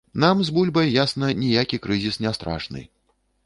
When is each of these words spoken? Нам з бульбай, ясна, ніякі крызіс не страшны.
Нам 0.21 0.39
з 0.47 0.53
бульбай, 0.55 0.89
ясна, 1.03 1.29
ніякі 1.43 1.81
крызіс 1.87 2.21
не 2.25 2.35
страшны. 2.41 2.87